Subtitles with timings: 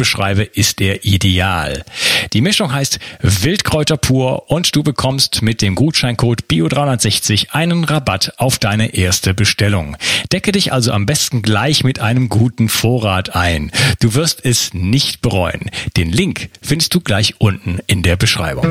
[0.00, 1.84] beschreibe, ist er ideal.
[2.32, 8.58] Die Mischung heißt Wildkräuter pur und du bekommst mit dem Gutscheincode BIO360 einen Rabatt auf
[8.58, 9.98] deine erste Bestellung.
[10.32, 13.72] Decke dich also am besten gleich mit einem guten Vorrat ein.
[14.00, 15.70] Du wirst es nicht bereuen.
[15.98, 18.64] Den Link findest du gleich unten in der Beschreibung.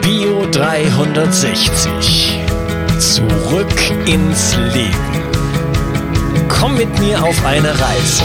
[0.00, 2.38] Bio 360
[2.98, 5.16] Zurück ins Leben.
[6.48, 8.24] Komm mit mir auf eine Reise.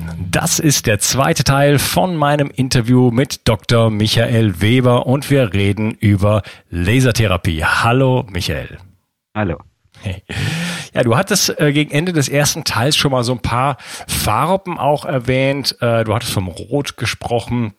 [0.31, 3.89] das ist der zweite Teil von meinem Interview mit Dr.
[3.89, 7.65] Michael Weber und wir reden über Lasertherapie.
[7.65, 8.77] Hallo Michael.
[9.35, 9.57] Hallo.
[9.99, 10.23] Hey.
[10.93, 13.75] Ja, du hattest äh, gegen Ende des ersten Teils schon mal so ein paar
[14.07, 15.75] Farben auch erwähnt.
[15.81, 17.73] Äh, du hattest vom Rot gesprochen,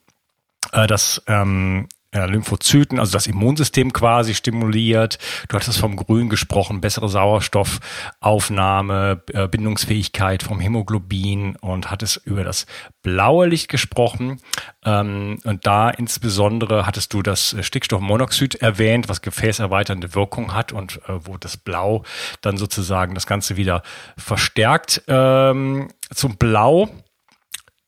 [0.72, 5.18] äh, das ähm, ja, Lymphozyten, also das Immunsystem quasi stimuliert.
[5.48, 12.66] Du hattest vom Grün gesprochen, bessere Sauerstoffaufnahme, äh, Bindungsfähigkeit vom Hämoglobin und hattest über das
[13.02, 14.42] blaue Licht gesprochen.
[14.84, 21.24] Ähm, und da insbesondere hattest du das Stickstoffmonoxid erwähnt, was gefäßerweiternde Wirkung hat und äh,
[21.24, 22.02] wo das Blau
[22.42, 23.82] dann sozusagen das Ganze wieder
[24.18, 25.02] verstärkt.
[25.08, 26.90] Ähm, zum Blau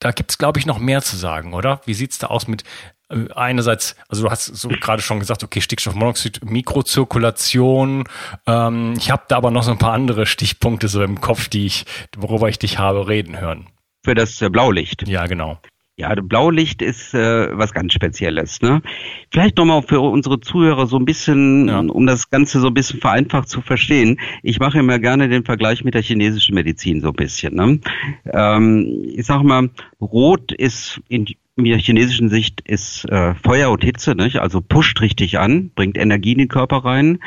[0.04, 1.80] da gibt's glaube ich, noch mehr zu sagen, oder?
[1.86, 2.64] Wie sieht's da aus mit äh,
[3.08, 8.04] einerseits, also du hast so gerade schon gesagt, okay, Stickstoffmonoxid, Mikrozirkulation.
[8.46, 11.66] Ähm, ich habe da aber noch so ein paar andere Stichpunkte so im Kopf, die
[11.66, 11.84] ich,
[12.16, 13.66] worüber ich dich habe reden hören.
[14.04, 15.06] Für das äh, Blaulicht.
[15.08, 15.58] Ja, genau.
[15.96, 18.60] Ja, Blaulicht ist äh, was ganz Spezielles.
[18.60, 18.82] Ne?
[19.30, 21.78] Vielleicht nochmal für unsere Zuhörer so ein bisschen, ja.
[21.78, 24.18] um das Ganze so ein bisschen vereinfacht zu verstehen.
[24.42, 27.54] Ich mache immer gerne den Vergleich mit der chinesischen Medizin so ein bisschen.
[27.54, 27.78] Ne?
[28.26, 29.70] Ähm, ich sage mal,
[30.00, 31.26] Rot ist in
[31.56, 34.38] in der chinesischen Sicht ist äh, Feuer und Hitze, nicht?
[34.38, 37.20] also pusht richtig an, bringt Energie in den Körper rein.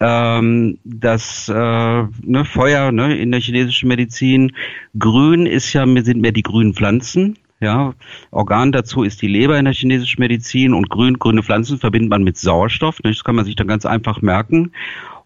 [0.00, 4.52] Ähm, das äh, ne, Feuer ne, in der chinesischen Medizin,
[4.98, 7.38] Grün ist ja sind mehr die grünen Pflanzen.
[7.62, 7.92] Ja,
[8.30, 12.24] Organ dazu ist die Leber in der chinesischen Medizin und grün, grüne Pflanzen verbindet man
[12.24, 13.00] mit Sauerstoff.
[13.02, 14.72] Das kann man sich dann ganz einfach merken.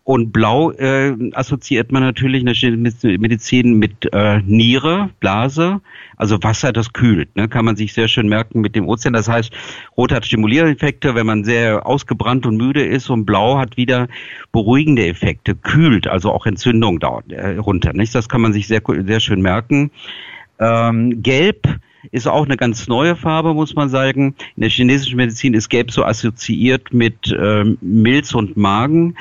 [0.07, 5.81] Und blau äh, assoziiert man natürlich in der Medizin mit äh, Niere, Blase,
[6.19, 7.35] also Wasser, das kühlt.
[7.37, 7.49] Ne?
[7.49, 9.15] Kann man sich sehr schön merken mit dem Ozean.
[9.15, 9.51] Das heißt,
[9.97, 14.09] Rot hat Stimuliereffekte, wenn man sehr ausgebrannt und müde ist und Blau hat wieder
[14.53, 17.95] beruhigende Effekte, kühlt, also auch Entzündung dauert, äh, runter.
[17.95, 18.15] Nicht?
[18.15, 19.91] Das kann man sich sehr, sehr schön merken.
[20.59, 21.67] Ähm, Gelb
[22.11, 24.35] ist auch eine ganz neue Farbe, muss man sagen.
[24.57, 29.17] In der chinesischen Medizin ist Gelb so assoziiert mit äh, Milz und Magen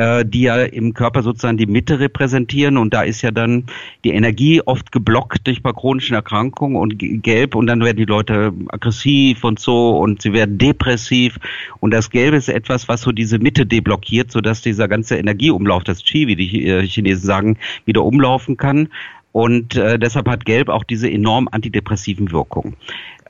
[0.00, 3.64] äh, die ja im Körper sozusagen die Mitte repräsentieren und da ist ja dann
[4.02, 8.54] die Energie oft geblockt durch bei chronischen Erkrankungen und gelb und dann werden die Leute
[8.68, 11.38] aggressiv und so und sie werden depressiv
[11.80, 16.02] und das Gelbe ist etwas, was so diese Mitte deblockiert, sodass dieser ganze Energieumlauf, das
[16.02, 18.88] Qi, wie die äh, Chinesen sagen, wieder umlaufen kann.
[19.32, 22.74] Und äh, deshalb hat Gelb auch diese enorm antidepressiven Wirkungen.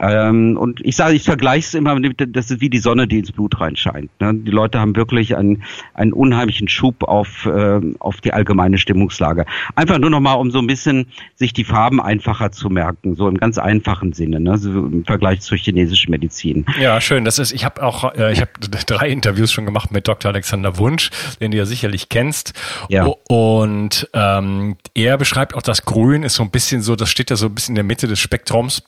[0.00, 3.32] Ähm, und ich sage, ich vergleiche es immer, das ist wie die Sonne, die ins
[3.32, 4.10] Blut reinscheint.
[4.20, 4.34] Ne?
[4.34, 5.62] Die Leute haben wirklich einen,
[5.94, 9.44] einen unheimlichen Schub auf, äh, auf die allgemeine Stimmungslage.
[9.74, 13.36] Einfach nur nochmal, um so ein bisschen sich die Farben einfacher zu merken, so im
[13.36, 14.56] ganz einfachen Sinne, ne?
[14.56, 16.64] so im Vergleich zur chinesischen Medizin.
[16.80, 17.24] Ja, schön.
[17.24, 18.52] Das ist, ich habe auch, äh, ich habe
[18.86, 20.30] drei Interviews schon gemacht mit Dr.
[20.30, 21.10] Alexander Wunsch,
[21.40, 22.54] den du ja sicherlich kennst.
[22.88, 23.04] Ja.
[23.28, 27.36] Und ähm, er beschreibt auch, das Grün ist so ein bisschen so, das steht ja
[27.36, 28.82] so ein bisschen in der Mitte des Spektrums.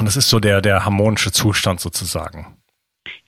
[0.00, 2.56] Und das ist so der, der harmonische Zustand sozusagen.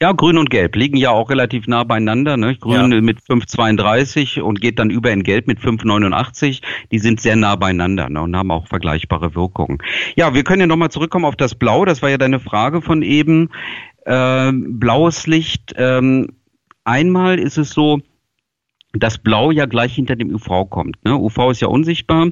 [0.00, 2.38] Ja, Grün und Gelb liegen ja auch relativ nah beieinander.
[2.38, 2.56] Ne?
[2.56, 3.00] Grün ja.
[3.02, 6.62] mit 5,32 und geht dann über in Gelb mit 5,89.
[6.90, 8.22] Die sind sehr nah beieinander ne?
[8.22, 9.78] und haben auch vergleichbare Wirkungen.
[10.16, 11.84] Ja, wir können ja nochmal zurückkommen auf das Blau.
[11.84, 13.50] Das war ja deine Frage von eben.
[14.06, 15.74] Ähm, blaues Licht.
[15.76, 16.28] Ähm,
[16.84, 18.00] einmal ist es so,
[18.94, 21.04] dass Blau ja gleich hinter dem UV kommt.
[21.04, 21.16] Ne?
[21.16, 22.28] UV ist ja unsichtbar.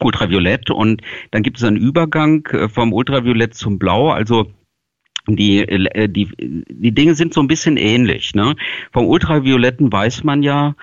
[0.00, 4.46] Ultraviolett und dann gibt es einen Übergang äh, vom Ultraviolett zum Blau, also
[5.26, 8.34] die, äh, die, die Dinge sind so ein bisschen ähnlich.
[8.34, 8.56] Ne?
[8.92, 10.74] Vom Ultravioletten weiß man ja,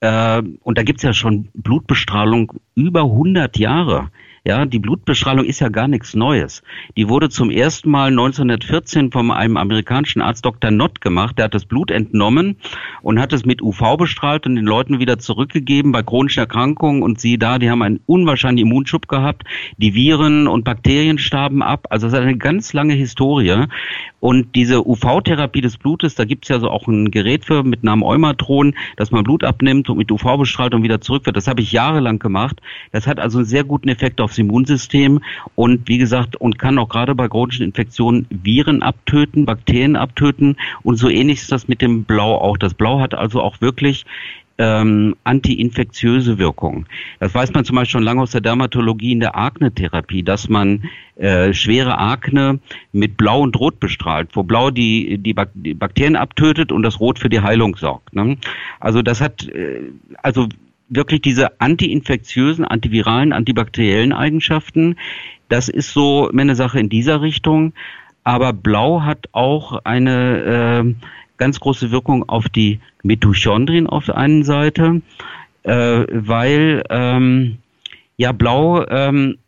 [0.00, 4.10] äh, und da gibt es ja schon Blutbestrahlung über 100 Jahre.
[4.46, 6.62] Ja, die Blutbestrahlung ist ja gar nichts Neues.
[6.98, 10.70] Die wurde zum ersten Mal 1914 von einem amerikanischen Arzt Dr.
[10.70, 11.38] Nott gemacht.
[11.38, 12.58] Der hat das Blut entnommen
[13.00, 17.02] und hat es mit UV bestrahlt und den Leuten wieder zurückgegeben bei chronischen Erkrankungen.
[17.02, 19.44] Und siehe da, die haben einen unwahrscheinlichen Immunschub gehabt.
[19.78, 21.86] Die Viren und Bakterien starben ab.
[21.88, 23.64] Also es hat eine ganz lange Historie.
[24.20, 27.82] Und diese UV-Therapie des Blutes, da gibt es ja so auch ein Gerät für mit
[27.82, 31.36] Namen Eumatron, dass man Blut abnimmt und mit UV bestrahlt und wieder zurück wird.
[31.36, 32.60] Das habe ich jahrelang gemacht.
[32.92, 35.20] Das hat also einen sehr guten Effekt auf aufs Immunsystem
[35.54, 40.96] und wie gesagt, und kann auch gerade bei chronischen Infektionen Viren abtöten, Bakterien abtöten und
[40.96, 42.58] so ähnlich ist das mit dem Blau auch.
[42.58, 44.04] Das Blau hat also auch wirklich
[44.56, 46.86] ähm, antiinfektiöse Wirkung.
[47.18, 50.84] Das weiß man zum Beispiel schon lange aus der Dermatologie in der Akne-Therapie, dass man
[51.16, 52.60] äh, schwere Akne
[52.92, 57.28] mit Blau und Rot bestrahlt, wo Blau die, die Bakterien abtötet und das Rot für
[57.28, 58.14] die Heilung sorgt.
[58.14, 58.36] Ne?
[58.78, 59.90] Also das hat, äh,
[60.22, 60.48] also
[60.94, 64.96] wirklich diese antiinfektiösen, antiviralen, antibakteriellen Eigenschaften.
[65.48, 67.72] Das ist so eine Sache in dieser Richtung.
[68.24, 70.94] Aber Blau hat auch eine äh,
[71.36, 75.02] ganz große Wirkung auf die Mitochondrien auf der einen Seite,
[75.62, 77.58] äh, weil ähm,
[78.16, 79.38] ja Blau ähm,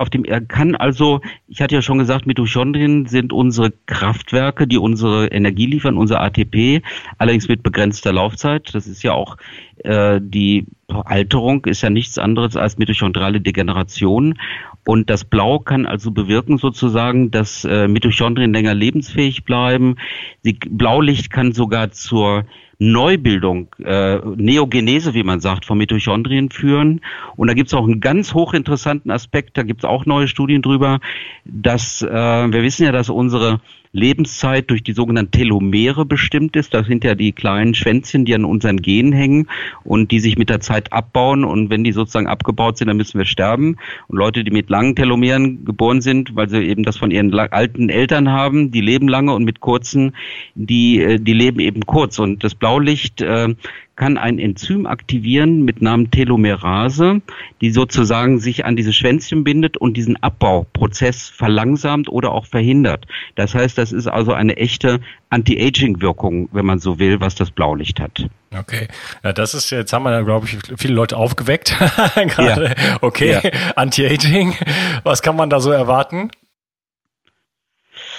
[0.00, 4.78] auf dem er kann also, ich hatte ja schon gesagt, Mitochondrien sind unsere Kraftwerke, die
[4.78, 6.82] unsere Energie liefern, unser ATP,
[7.18, 8.74] allerdings mit begrenzter Laufzeit.
[8.74, 9.36] Das ist ja auch
[9.84, 14.38] äh, die Alterung ist ja nichts anderes als mitochondriale Degeneration.
[14.86, 19.96] Und das Blau kann also bewirken sozusagen, dass äh, Mitochondrien länger lebensfähig bleiben.
[20.44, 22.46] Die Blaulicht kann sogar zur
[22.82, 27.02] Neubildung, äh, Neogenese, wie man sagt, von Mitochondrien führen.
[27.36, 30.62] Und da gibt es auch einen ganz hochinteressanten Aspekt, da gibt es auch neue Studien
[30.62, 30.98] drüber,
[31.44, 33.60] dass äh, wir wissen ja, dass unsere
[33.92, 36.72] Lebenszeit durch die sogenannten Telomere bestimmt ist.
[36.74, 39.48] Das sind ja die kleinen Schwänzchen, die an unseren Genen hängen
[39.82, 41.44] und die sich mit der Zeit abbauen.
[41.44, 43.76] Und wenn die sozusagen abgebaut sind, dann müssen wir sterben.
[44.06, 47.88] Und Leute, die mit langen Telomeren geboren sind, weil sie eben das von ihren alten
[47.88, 50.14] Eltern haben, die leben lange und mit kurzen,
[50.54, 52.18] die, äh, die leben eben kurz.
[52.18, 53.54] Und das Blaulicht äh,
[54.00, 57.20] kann ein Enzym aktivieren mit Namen Telomerase,
[57.60, 63.06] die sozusagen sich an diese Schwänzchen bindet und diesen Abbauprozess verlangsamt oder auch verhindert.
[63.34, 68.00] Das heißt, das ist also eine echte Anti-Aging-Wirkung, wenn man so will, was das Blaulicht
[68.00, 68.26] hat.
[68.58, 68.88] Okay,
[69.22, 71.76] ja, das ist jetzt haben wir, glaube ich, viele Leute aufgeweckt.
[72.14, 72.64] Gerade.
[72.64, 72.96] Ja.
[73.02, 73.50] Okay, ja.
[73.76, 74.56] Anti-Aging,
[75.04, 76.30] was kann man da so erwarten?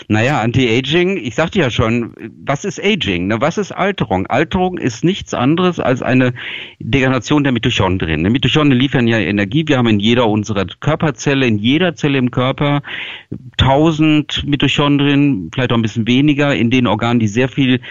[0.07, 2.13] Naja, Anti-Aging, ich sagte ja schon,
[2.44, 3.27] was ist Aging?
[3.27, 3.42] Ne?
[3.42, 4.27] Was ist Alterung?
[4.27, 6.33] Alterung ist nichts anderes als eine
[6.79, 8.24] Degeneration der Mitochondrien.
[8.24, 9.67] Die Mitochondrien liefern ja Energie.
[9.67, 12.81] Wir haben in jeder unserer Körperzelle, in jeder Zelle im Körper
[13.58, 17.81] 1000 Mitochondrien, vielleicht auch ein bisschen weniger, in den Organen, die sehr viel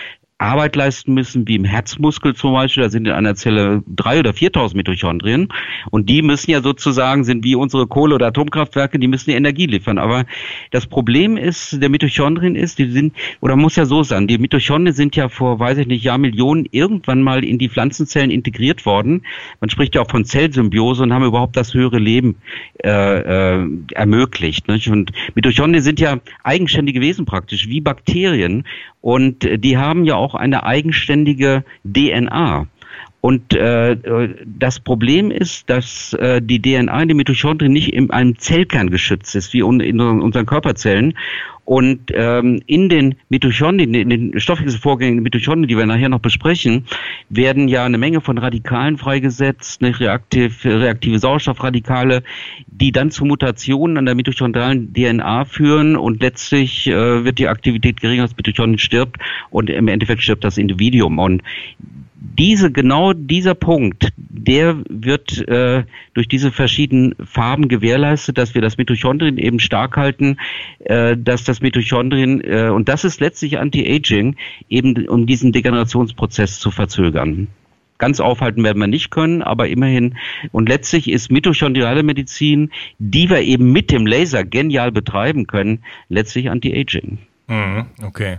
[0.41, 2.83] Arbeit leisten müssen, wie im Herzmuskel zum Beispiel.
[2.83, 5.49] Da sind in einer Zelle drei oder 4.000 Mitochondrien.
[5.91, 9.67] Und die müssen ja sozusagen, sind wie unsere Kohle- oder Atomkraftwerke, die müssen die Energie
[9.67, 9.99] liefern.
[9.99, 10.25] Aber
[10.71, 14.95] das Problem ist, der Mitochondrien ist, die sind, oder muss ja so sein, die Mitochondrien
[14.95, 19.27] sind ja vor, weiß ich nicht, Jahrmillionen irgendwann mal in die Pflanzenzellen integriert worden.
[19.61, 22.37] Man spricht ja auch von Zellsymbiose und haben überhaupt das höhere Leben
[22.83, 24.69] äh, äh, ermöglicht.
[24.69, 24.89] Nicht?
[24.89, 28.65] Und Mitochondrien sind ja eigenständige Wesen praktisch, wie Bakterien.
[29.03, 32.67] Und die haben ja auch eine eigenständige DNA.
[33.21, 33.97] Und äh,
[34.47, 39.35] das Problem ist, dass äh, die DNA in den Mitochondrien nicht in einem Zellkern geschützt
[39.35, 41.15] ist, wie in unseren Körperzellen.
[41.67, 46.19] Und ähm, in den Mitochondrien, in den Stoffwechselvorgängen in den Mitochondrien, die wir nachher noch
[46.19, 46.87] besprechen,
[47.29, 52.25] werden ja eine Menge von Radikalen freigesetzt, ne, reaktiv, reaktive Sauerstoffradikale,
[52.67, 58.01] die dann zu Mutationen an der mitochondralen DNA führen und letztlich äh, wird die Aktivität
[58.01, 59.19] geringer, das Mitochondrien stirbt
[59.51, 61.21] und im Endeffekt stirbt das Individuum.
[61.21, 61.43] Und
[62.21, 68.77] diese genau dieser Punkt, der wird äh, durch diese verschiedenen Farben gewährleistet, dass wir das
[68.77, 70.37] Mitochondrien eben stark halten,
[70.81, 74.37] äh, dass das Mitochondrien äh, und das ist letztlich Anti-Aging,
[74.69, 77.49] eben um diesen Degenerationsprozess zu verzögern.
[77.97, 80.17] Ganz aufhalten werden wir nicht können, aber immerhin.
[80.53, 86.51] Und letztlich ist mitochondriale Medizin, die wir eben mit dem Laser genial betreiben können, letztlich
[86.51, 87.19] Anti-Aging.
[87.51, 88.39] Mhm, okay.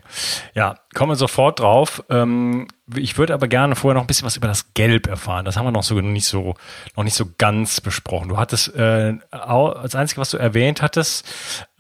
[0.55, 2.01] Ja, kommen wir sofort drauf.
[2.09, 5.43] Ähm, ich würde aber gerne vorher noch ein bisschen was über das Gelb erfahren.
[5.43, 6.55] Das haben wir noch so nicht so
[6.95, 8.29] noch nicht so ganz besprochen.
[8.29, 11.29] Du hattest äh, als einzige, was du erwähnt hattest,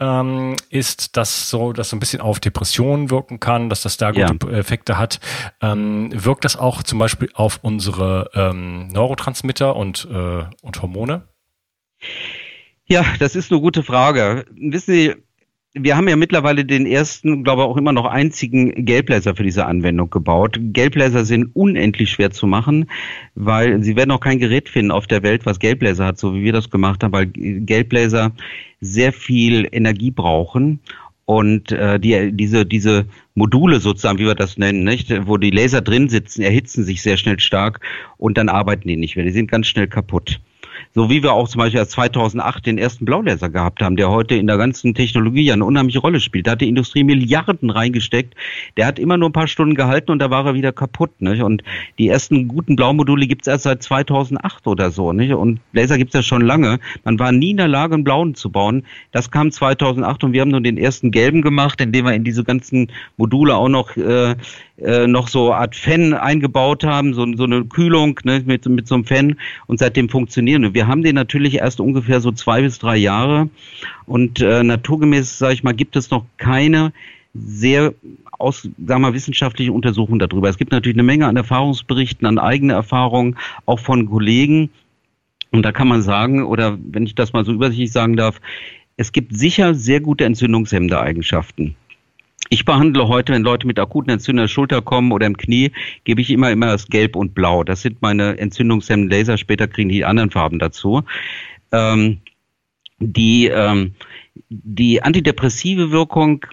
[0.01, 4.11] ähm, ist, dass so das so ein bisschen auf Depressionen wirken kann, dass das da
[4.11, 4.57] gute ja.
[4.57, 5.21] Effekte hat.
[5.61, 11.29] Ähm, wirkt das auch zum Beispiel auf unsere ähm, Neurotransmitter und äh, und Hormone?
[12.87, 14.45] Ja, das ist eine gute Frage.
[14.51, 15.15] Wissen Sie,
[15.73, 19.65] wir haben ja mittlerweile den ersten, glaube ich, auch immer noch einzigen Gelblaser für diese
[19.65, 20.59] Anwendung gebaut.
[20.59, 22.89] Gelblaser sind unendlich schwer zu machen,
[23.35, 26.43] weil Sie werden auch kein Gerät finden auf der Welt, was Gelblaser hat, so wie
[26.43, 28.33] wir das gemacht haben, weil Gelblaser
[28.81, 30.79] sehr viel Energie brauchen
[31.23, 35.79] und äh, die, diese, diese Module sozusagen, wie wir das nennen, nicht, wo die Laser
[35.79, 37.79] drin sitzen, erhitzen sich sehr schnell stark
[38.17, 39.23] und dann arbeiten die nicht mehr.
[39.23, 40.41] Die sind ganz schnell kaputt.
[40.93, 44.47] So wie wir auch zum Beispiel 2008 den ersten Blaulaser gehabt haben, der heute in
[44.47, 46.47] der ganzen Technologie eine unheimliche Rolle spielt.
[46.47, 48.35] Da hat die Industrie Milliarden reingesteckt.
[48.75, 51.11] Der hat immer nur ein paar Stunden gehalten und da war er wieder kaputt.
[51.21, 51.41] Nicht?
[51.41, 51.63] Und
[51.97, 55.13] die ersten guten Blaumodule gibt's erst seit 2008 oder so.
[55.13, 55.33] Nicht?
[55.33, 56.79] Und Laser gibt's ja schon lange.
[57.05, 58.83] Man war nie in der Lage, einen blauen zu bauen.
[59.13, 62.43] Das kam 2008 und wir haben nun den ersten gelben gemacht, indem wir in diese
[62.43, 64.35] ganzen Module auch noch äh,
[64.83, 68.95] äh, noch so Art Fan eingebaut haben, so, so eine Kühlung ne, mit, mit so
[68.95, 70.65] einem Fan und seitdem funktionieren.
[70.65, 73.49] Und wir haben den natürlich erst ungefähr so zwei bis drei Jahre
[74.05, 76.93] und äh, naturgemäß, sage ich mal, gibt es noch keine
[77.33, 77.93] sehr
[78.37, 80.49] aus, sagen wir, wissenschaftliche Untersuchungen darüber.
[80.49, 84.69] Es gibt natürlich eine Menge an Erfahrungsberichten, an eigene Erfahrungen, auch von Kollegen.
[85.51, 88.41] Und da kann man sagen, oder wenn ich das mal so übersichtlich sagen darf,
[88.97, 91.75] es gibt sicher sehr gute entzündungshemmende Eigenschaften.
[92.53, 95.71] Ich behandle heute, wenn Leute mit akuten Entzündungen der Schulter kommen oder im Knie,
[96.03, 97.63] gebe ich immer immer das Gelb und Blau.
[97.63, 99.37] Das sind meine entzündungshemmenden Laser.
[99.37, 101.01] Später kriegen die anderen Farben dazu.
[101.71, 102.19] Ähm,
[102.99, 103.95] die, ähm,
[104.49, 106.45] die antidepressive Wirkung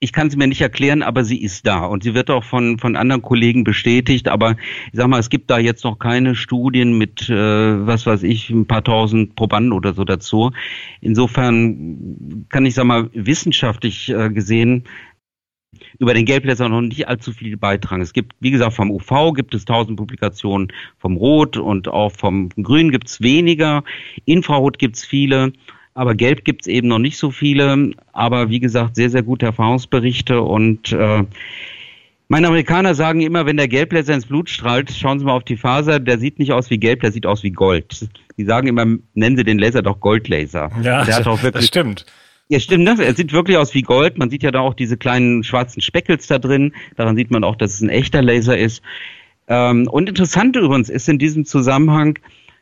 [0.00, 2.78] ich kann sie mir nicht erklären, aber sie ist da und sie wird auch von,
[2.78, 4.28] von anderen Kollegen bestätigt.
[4.28, 4.56] Aber
[4.92, 8.48] ich sag mal, es gibt da jetzt noch keine Studien mit, äh, was weiß ich,
[8.48, 10.52] ein paar tausend Probanden oder so dazu.
[11.02, 14.84] Insofern kann ich sag mal, wissenschaftlich äh, gesehen
[15.98, 18.00] über den Gelbläser noch nicht allzu viel beitragen.
[18.00, 22.48] Es gibt, wie gesagt, vom UV gibt es tausend Publikationen, vom Rot und auch vom
[22.48, 23.84] Grün gibt es weniger.
[24.24, 25.52] Infrarot gibt es viele.
[26.00, 27.90] Aber Gelb gibt es eben noch nicht so viele.
[28.14, 30.40] Aber wie gesagt, sehr, sehr gute Erfahrungsberichte.
[30.40, 31.24] Und äh,
[32.28, 35.58] meine Amerikaner sagen immer, wenn der Gelblaser ins Blut strahlt, schauen Sie mal auf die
[35.58, 38.08] Faser, der sieht nicht aus wie Gelb, der sieht aus wie Gold.
[38.38, 40.70] Die sagen immer, nennen Sie den Laser doch Goldlaser.
[40.82, 42.06] Ja, der hat auch wirklich, das stimmt.
[42.48, 42.96] Ja, stimmt, ne?
[42.98, 44.16] Er sieht wirklich aus wie Gold.
[44.16, 46.72] Man sieht ja da auch diese kleinen schwarzen Speckels da drin.
[46.96, 48.80] Daran sieht man auch, dass es ein echter Laser ist.
[49.48, 52.18] Ähm, und interessant übrigens ist in diesem Zusammenhang,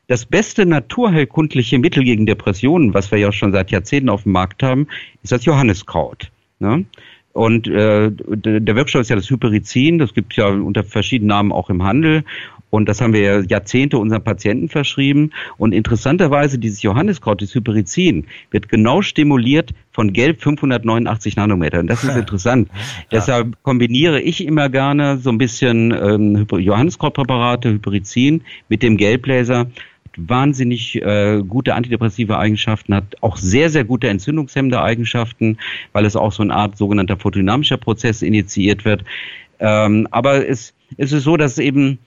[0.09, 4.63] das beste naturheilkundliche Mittel gegen Depressionen, was wir ja schon seit Jahrzehnten auf dem Markt
[4.63, 4.89] haben,
[5.23, 6.31] ist das Johanniskraut.
[6.59, 6.87] Ne?
[7.35, 11.53] Und äh, der Wirkstoff ist ja das Hyperizin, das gibt es ja unter verschiedenen Namen
[11.53, 12.25] auch im Handel.
[12.71, 15.31] Und das haben wir ja Jahrzehnte unseren Patienten verschrieben.
[15.57, 21.81] Und interessanterweise, dieses Johanniskraut, das Hyperizin, wird genau stimuliert von Gelb 589 Nanometer.
[21.81, 22.69] Und das ist interessant.
[22.69, 23.05] Ja.
[23.13, 29.67] Deshalb kombiniere ich immer gerne so ein bisschen ähm, Johanniskrautpräparate, Hyperizin mit dem Gelblaser
[30.19, 35.59] wahnsinnig äh, gute antidepressive Eigenschaften, hat auch sehr, sehr gute entzündungshemmende Eigenschaften,
[35.93, 39.05] weil es auch so eine Art sogenannter photodynamischer Prozess initiiert wird.
[39.61, 41.99] Ähm, aber es, es ist so, dass eben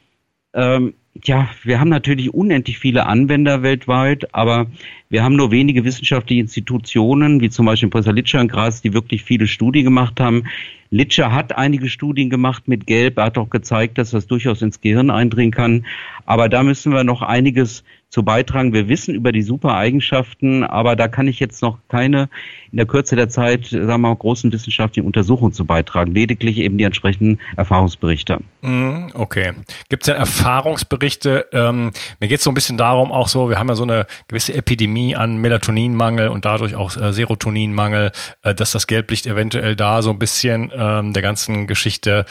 [0.53, 4.67] ähm, ja, wir haben natürlich unendlich viele Anwender weltweit, aber
[5.09, 9.23] wir haben nur wenige wissenschaftliche Institutionen, wie zum Beispiel Professor Litscher in Graz, die wirklich
[9.23, 10.45] viele Studien gemacht haben.
[10.89, 13.17] Litscher hat einige Studien gemacht mit Gelb.
[13.17, 15.85] Er hat auch gezeigt, dass das durchaus ins Gehirn eindringen kann.
[16.25, 18.73] Aber da müssen wir noch einiges zu beitragen.
[18.73, 22.29] Wir wissen über die super Eigenschaften, aber da kann ich jetzt noch keine
[22.71, 26.13] in der Kürze der Zeit, sagen wir mal, großen wissenschaftlichen Untersuchungen zu beitragen.
[26.13, 28.39] Lediglich eben die entsprechenden Erfahrungsberichte.
[28.61, 29.53] Mhm, okay.
[29.89, 31.47] Gibt es denn Erfahrungsberichte?
[31.53, 34.05] Ähm, mir geht es so ein bisschen darum, auch so, wir haben ja so eine
[34.27, 38.11] gewisse Epidemie an Melatoninmangel und dadurch auch äh, Serotoninmangel,
[38.43, 42.25] äh, dass das Gelblicht eventuell da so ein bisschen ähm, der ganzen Geschichte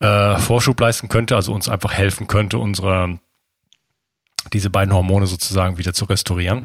[0.00, 3.18] äh, Vorschub leisten könnte, also uns einfach helfen könnte, unsere
[4.48, 6.64] diese beiden Hormone sozusagen wieder zu restaurieren?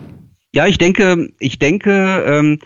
[0.53, 2.59] Ja, ich denke, ich denke, ähm,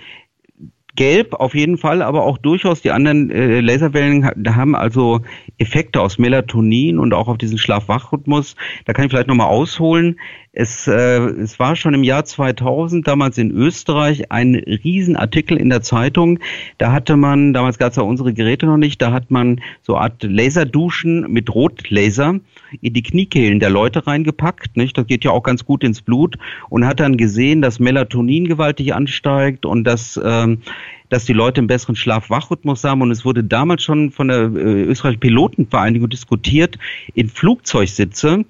[0.97, 5.21] Gelb auf jeden Fall, aber auch durchaus die anderen äh, Laserwellen haben also
[5.59, 8.55] Effekte aus Melatonin und auch auf diesen Schlaf-Wach-Rhythmus.
[8.85, 10.19] Da kann ich vielleicht nochmal ausholen.
[10.59, 15.83] Es, äh, es war schon im Jahr 2000, damals in Österreich, ein Riesenartikel in der
[15.83, 16.39] Zeitung.
[16.79, 19.93] Da hatte man, damals gab es ja unsere Geräte noch nicht, da hat man so
[19.93, 22.39] eine Art Laserduschen mit Rotlaser
[22.81, 24.77] in die Kniekehlen der Leute reingepackt.
[24.77, 24.97] Nicht?
[24.97, 28.95] Das geht ja auch ganz gut ins Blut und hat dann gesehen, dass Melatonin gewaltig
[28.95, 30.63] ansteigt und dass ähm,
[31.09, 33.01] dass die Leute einen besseren Schlaf-Wach-Rhythmus haben.
[33.01, 36.77] Und es wurde damals schon von der äh, österreichischen Pilotenvereinigung diskutiert,
[37.13, 38.43] in Flugzeugsitze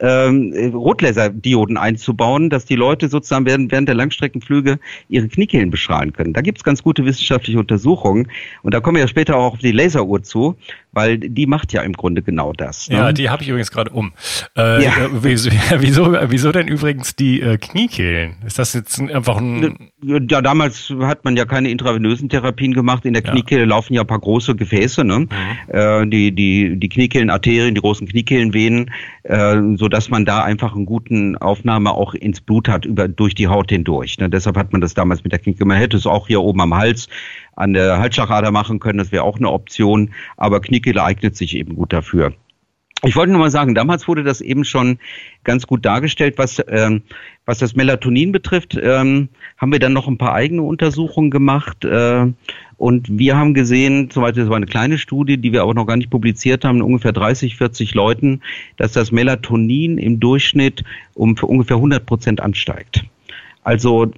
[0.00, 4.78] ähm, Rotlaserdioden einzubauen, dass die Leute sozusagen während, während der Langstreckenflüge
[5.08, 6.32] ihre Kniekehlen bestrahlen können.
[6.32, 8.28] Da gibt's ganz gute wissenschaftliche Untersuchungen
[8.62, 10.56] und da kommen wir ja später auch auf die Laseruhr zu,
[10.92, 12.88] weil die macht ja im Grunde genau das.
[12.88, 12.96] Ne?
[12.96, 14.12] Ja, die habe ich übrigens gerade um.
[14.56, 14.90] Äh, ja.
[14.90, 18.36] Äh, wieso, wieso, wieso denn übrigens die äh, Kniekehlen?
[18.44, 19.90] Ist das jetzt einfach ein...
[20.02, 23.04] Ja, damals hat man ja keine intravenösen Therapien gemacht.
[23.04, 23.66] In der Kniekehle ja.
[23.66, 25.20] laufen ja ein paar große Gefäße, ne?
[25.20, 25.28] Mhm.
[25.68, 28.90] Äh, die, die, die Kniekehlenarterien, die großen Kniekehlenvenen,
[29.24, 33.34] äh, so dass man da einfach einen guten Aufnahme auch ins Blut hat, über, durch
[33.34, 34.18] die Haut hindurch.
[34.18, 34.30] Ne?
[34.30, 35.66] Deshalb hat man das damals mit der Kniekehle.
[35.66, 37.08] Man hätte es auch hier oben am Hals
[37.56, 41.74] an der Halsschlagader machen können, das wäre auch eine Option, aber Kniekehle eignet sich eben
[41.74, 42.32] gut dafür.
[43.02, 44.98] Ich wollte nur mal sagen, damals wurde das eben schon
[45.42, 47.02] ganz gut dargestellt, was, ähm,
[47.50, 48.78] was das Melatonin betrifft.
[48.80, 49.28] Ähm,
[49.58, 52.26] haben wir dann noch ein paar eigene Untersuchungen gemacht äh,
[52.76, 55.84] und wir haben gesehen, zum Beispiel, das war eine kleine Studie, die wir aber noch
[55.84, 58.40] gar nicht publiziert haben, ungefähr 30, 40 Leuten,
[58.76, 63.04] dass das Melatonin im Durchschnitt um ungefähr 100 Prozent ansteigt.
[63.64, 64.12] Also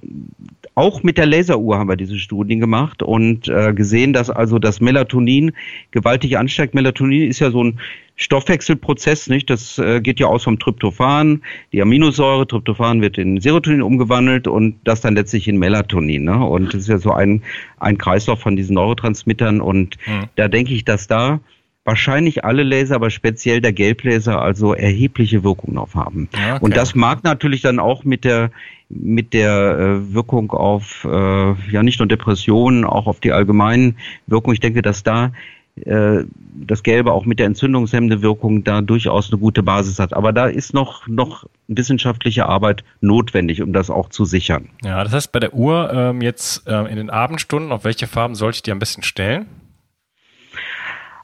[0.75, 4.81] auch mit der Laseruhr haben wir diese Studien gemacht und äh, gesehen, dass also das
[4.81, 5.51] Melatonin
[5.91, 6.73] gewaltig ansteigt.
[6.73, 7.79] Melatonin ist ja so ein
[8.15, 9.49] Stoffwechselprozess, nicht?
[9.49, 14.75] Das äh, geht ja aus vom Tryptophan, die Aminosäure, Tryptophan wird in Serotonin umgewandelt und
[14.83, 16.23] das dann letztlich in Melatonin.
[16.23, 16.43] Ne?
[16.45, 17.41] Und das ist ja so ein,
[17.79, 20.25] ein Kreislauf von diesen Neurotransmittern und mhm.
[20.35, 21.39] da denke ich, dass da
[21.85, 26.29] wahrscheinlich alle Laser, aber speziell der Gelblaser also erhebliche Wirkungen auf haben.
[26.33, 26.57] Okay.
[26.61, 28.51] Und das mag natürlich dann auch mit der
[28.89, 33.97] mit der äh, Wirkung auf äh, ja nicht nur Depressionen, auch auf die allgemeinen
[34.27, 34.53] Wirkungen.
[34.53, 35.31] Ich denke, dass da
[35.75, 36.23] äh,
[36.55, 40.13] das Gelbe auch mit der entzündungshemmende Wirkung da durchaus eine gute Basis hat.
[40.13, 44.69] Aber da ist noch, noch wissenschaftliche Arbeit notwendig, um das auch zu sichern.
[44.83, 48.35] Ja, das heißt, bei der Uhr ähm, jetzt äh, in den Abendstunden, auf welche Farben
[48.35, 49.47] sollte ich die am besten stellen?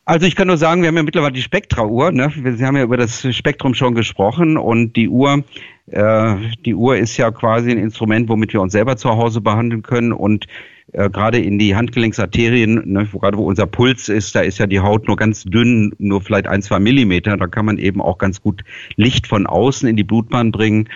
[0.10, 2.12] Also ich kann nur sagen, wir haben ja mittlerweile die Spektra-Uhr.
[2.12, 2.32] Ne?
[2.36, 5.44] Wir haben ja über das Spektrum schon gesprochen und die Uhr,
[5.86, 9.84] äh, die Uhr ist ja quasi ein Instrument, womit wir uns selber zu Hause behandeln
[9.84, 10.48] können und
[10.94, 14.66] äh, gerade in die Handgelenksarterien, ne, wo, gerade wo unser Puls ist, da ist ja
[14.66, 17.38] die Haut nur ganz dünn, nur vielleicht ein, zwei Millimeter.
[17.38, 18.64] Da kann man eben auch ganz gut
[18.96, 20.90] Licht von außen in die Blutbahn bringen.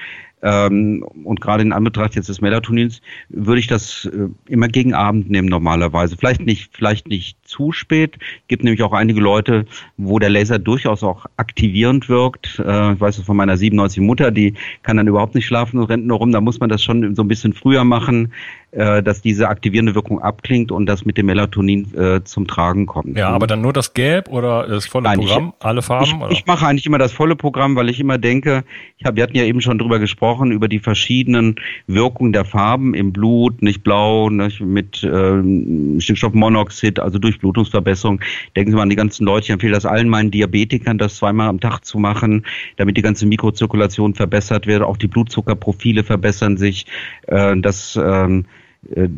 [0.44, 5.30] Ähm, und gerade in Anbetracht jetzt des Melatonins würde ich das äh, immer gegen Abend
[5.30, 6.18] nehmen normalerweise.
[6.18, 8.18] Vielleicht nicht, vielleicht nicht zu spät.
[8.50, 12.60] Gibt nämlich auch einige Leute, wo der Laser durchaus auch aktivierend wirkt.
[12.60, 14.54] Äh, ich weiß es von meiner 97 Mutter, die
[14.84, 16.34] kann dann überhaupt nicht schlafen und rennt nur rum.
[16.34, 18.34] Da muss man das schon so ein bisschen früher machen
[18.74, 23.16] dass diese aktivierende Wirkung abklingt und das mit dem Melatonin äh, zum Tragen kommt.
[23.18, 26.24] Ja, aber dann nur das Gelb oder das volle Nein, Programm, ich, alle Farben?
[26.30, 28.64] Ich, ich, mache eigentlich immer das volle Programm, weil ich immer denke,
[28.98, 31.56] ich hab, wir hatten ja eben schon drüber gesprochen, über die verschiedenen
[31.86, 38.22] Wirkungen der Farben im Blut, nicht blau, nicht mit äh, Stickstoffmonoxid, also Durchblutungsverbesserung.
[38.56, 41.48] Denken Sie mal an die ganzen Leute, ich empfehle das allen meinen Diabetikern, das zweimal
[41.48, 42.46] am Tag zu machen,
[42.78, 46.86] damit die ganze Mikrozirkulation verbessert wird, auch die Blutzuckerprofile verbessern sich.
[47.28, 48.63] Äh, das ähm, äh,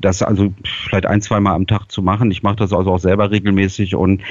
[0.01, 2.31] das also vielleicht ein, zweimal am Tag zu machen.
[2.31, 4.21] Ich mache das also auch selber regelmäßig und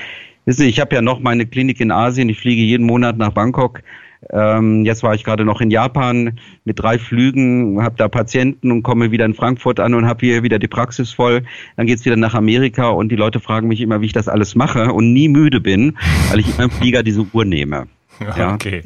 [0.45, 2.29] wissen Sie, ich habe ja noch meine Klinik in Asien.
[2.29, 3.83] Ich fliege jeden Monat nach Bangkok.
[4.31, 8.83] Ähm, jetzt war ich gerade noch in Japan mit drei Flügen, habe da Patienten und
[8.83, 11.43] komme wieder in Frankfurt an und habe hier wieder die Praxis voll.
[11.77, 14.55] Dann geht's wieder nach Amerika und die Leute fragen mich immer, wie ich das alles
[14.55, 15.97] mache und nie müde bin,
[16.31, 17.87] weil ich immer im Flieger diese Uhr nehme.
[18.21, 18.83] Ja, okay.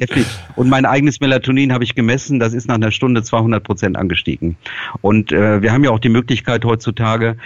[0.55, 4.57] Und mein eigenes Melatonin habe ich gemessen, das ist nach einer Stunde 200 Prozent angestiegen.
[5.01, 7.37] Und äh, wir haben ja auch die Möglichkeit heutzutage,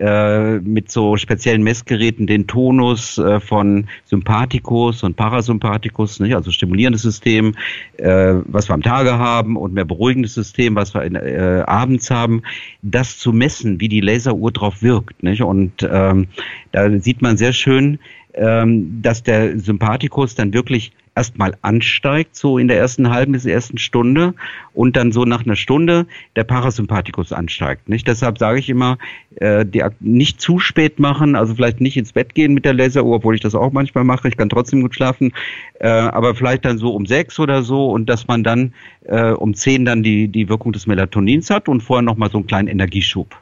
[0.00, 6.36] äh, mit so speziellen Messgeräten den Tonus äh, von Sympathikus und Parasympathikus, nicht?
[6.36, 7.56] also stimulierendes System,
[7.96, 12.12] äh, was wir am Tage haben und mehr beruhigendes System, was wir in, äh, abends
[12.12, 12.42] haben,
[12.82, 15.22] das zu messen, wie die Laseruhr drauf wirkt.
[15.24, 15.42] Nicht?
[15.42, 16.28] Und ähm,
[16.70, 17.98] da sieht man sehr schön,
[18.34, 23.76] ähm, dass der Sympathikus dann wirklich erstmal ansteigt, so in der ersten halben bis ersten
[23.76, 24.34] Stunde
[24.72, 27.88] und dann so nach einer Stunde der Parasympathikus ansteigt.
[27.88, 28.06] Nicht?
[28.06, 28.98] Deshalb sage ich immer,
[29.36, 33.16] äh, die, nicht zu spät machen, also vielleicht nicht ins Bett gehen mit der Laseruhr,
[33.16, 35.32] obwohl ich das auch manchmal mache, ich kann trotzdem gut schlafen,
[35.80, 38.72] äh, aber vielleicht dann so um sechs oder so und dass man dann
[39.06, 42.46] äh, um zehn dann die, die Wirkung des Melatonins hat und vorher nochmal so einen
[42.46, 43.34] kleinen Energieschub.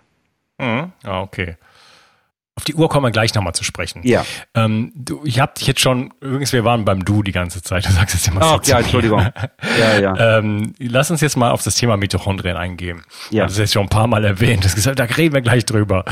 [0.58, 0.92] Mhm.
[1.04, 1.56] Ah, okay.
[2.58, 4.00] Auf die Uhr kommen wir gleich nochmal zu sprechen.
[4.02, 4.24] Ja.
[4.54, 7.84] Ähm, du, ich habe dich jetzt schon, übrigens, wir waren beim Du die ganze Zeit,
[7.84, 9.20] du sagst jetzt immer Ach, ja, Entschuldigung.
[9.78, 10.38] ja, ja.
[10.38, 13.02] Ähm, lass uns jetzt mal auf das Thema Mitochondrien eingehen.
[13.30, 13.44] Ja.
[13.44, 14.64] Das ist jetzt schon ein paar Mal erwähnt.
[14.64, 16.06] Das gesagt, da reden wir gleich drüber.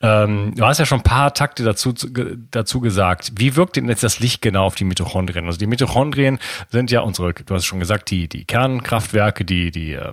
[0.00, 3.32] Ähm, du hast ja schon ein paar Takte dazu, dazu gesagt.
[3.36, 5.44] Wie wirkt denn jetzt das Licht genau auf die Mitochondrien?
[5.44, 6.38] Also die Mitochondrien
[6.70, 10.12] sind ja unsere, du hast schon gesagt, die, die Kernkraftwerke, die, die, äh,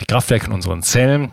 [0.00, 1.32] die Kraftwerke in unseren Zellen.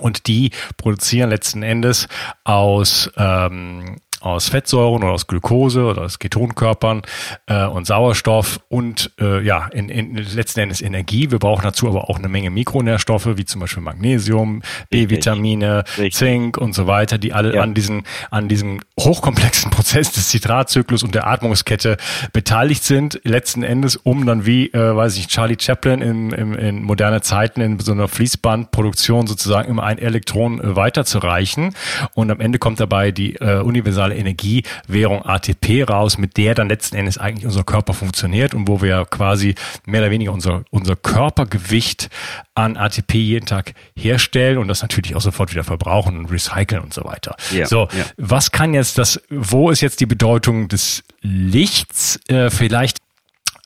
[0.00, 2.08] Und die produzieren letzten Endes
[2.44, 7.02] aus ähm, aus Fettsäuren oder aus Glucose oder aus Ketonkörpern
[7.46, 11.30] äh, und Sauerstoff und äh, ja, in, in letzten Endes Energie.
[11.30, 16.74] Wir brauchen dazu aber auch eine Menge Mikronährstoffe, wie zum Beispiel Magnesium, B-Vitamine, Zink und
[16.74, 17.62] so weiter, die alle ja.
[17.62, 21.96] an diesen, an diesem hochkomplexen Prozess des Zitratzyklus und der Atmungskette
[22.32, 26.82] beteiligt sind, letzten Endes, um dann wie, äh, weiß ich, Charlie Chaplin in, in, in
[26.82, 31.74] moderne Zeiten in so einer Fließbandproduktion sozusagen immer ein Elektron äh, weiterzureichen.
[32.14, 36.68] Und am Ende kommt dabei die äh, universale zentrale Energiewährung ATP raus, mit der dann
[36.68, 39.54] letzten Endes eigentlich unser Körper funktioniert und wo wir quasi
[39.86, 42.08] mehr oder weniger unser, unser Körpergewicht
[42.54, 46.94] an ATP jeden Tag herstellen und das natürlich auch sofort wieder verbrauchen und recyceln und
[46.94, 47.36] so weiter.
[47.52, 48.04] Ja, so, ja.
[48.16, 52.20] was kann jetzt das, wo ist jetzt die Bedeutung des Lichts?
[52.28, 52.98] Äh, vielleicht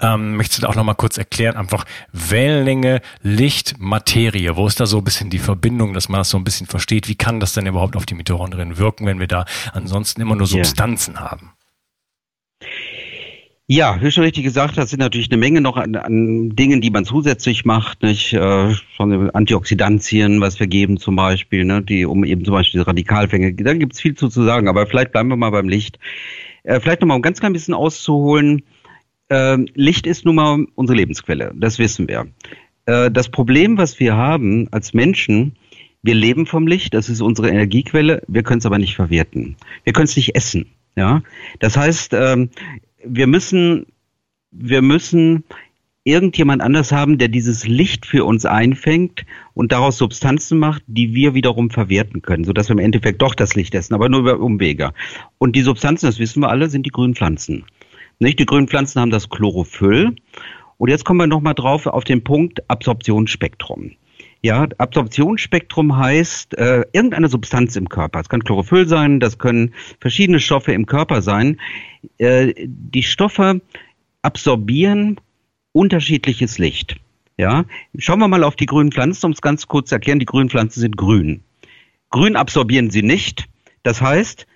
[0.02, 4.56] ähm, möchtest du auch noch mal kurz erklären, einfach Wellenlänge, Licht, Materie.
[4.56, 7.08] Wo ist da so ein bisschen die Verbindung, dass man das so ein bisschen versteht?
[7.08, 10.46] Wie kann das denn überhaupt auf die Mitochondrien wirken, wenn wir da ansonsten immer nur
[10.46, 11.30] Substanzen yeah.
[11.30, 11.52] haben?
[13.68, 16.90] Ja, wie schon richtig gesagt, das sind natürlich eine Menge noch an, an Dingen, die
[16.90, 18.34] man zusätzlich macht, nicht?
[18.34, 21.80] Äh, schon Antioxidantien, was wir geben zum Beispiel, ne?
[21.80, 24.86] die, um eben zum Beispiel diese Radikalfänge, da gibt es viel zu, zu sagen, aber
[24.86, 25.98] vielleicht bleiben wir mal beim Licht.
[26.64, 28.62] Äh, vielleicht noch mal um ganz klein bisschen auszuholen,
[29.74, 32.26] Licht ist nun mal unsere Lebensquelle, das wissen wir.
[32.86, 35.56] Äh, das Problem, was wir haben als Menschen,
[36.02, 39.56] wir leben vom Licht, das ist unsere Energiequelle, wir können es aber nicht verwerten.
[39.84, 40.66] Wir können es nicht essen.
[40.96, 41.22] Ja?
[41.60, 42.48] Das heißt, äh,
[43.04, 43.86] wir müssen,
[44.50, 45.44] wir müssen
[46.04, 51.34] irgendjemand anders haben, der dieses Licht für uns einfängt und daraus Substanzen macht, die wir
[51.34, 54.92] wiederum verwerten können, sodass wir im Endeffekt doch das Licht essen, aber nur über Umwege.
[55.38, 57.64] Und die Substanzen, das wissen wir alle, sind die grünen Pflanzen.
[58.22, 58.38] Nicht?
[58.38, 60.14] Die grünen Pflanzen haben das Chlorophyll.
[60.78, 63.96] Und jetzt kommen wir nochmal drauf auf den Punkt Absorptionsspektrum.
[64.42, 68.20] Ja, Absorptionsspektrum heißt äh, irgendeine Substanz im Körper.
[68.20, 71.60] Es kann Chlorophyll sein, das können verschiedene Stoffe im Körper sein.
[72.18, 73.60] Äh, die Stoffe
[74.22, 75.20] absorbieren
[75.72, 76.96] unterschiedliches Licht.
[77.38, 77.64] Ja,
[77.98, 80.20] schauen wir mal auf die grünen Pflanzen, um es ganz kurz zu erklären.
[80.20, 81.42] Die grünen Pflanzen sind grün.
[82.10, 83.48] Grün absorbieren sie nicht.
[83.82, 84.46] Das heißt,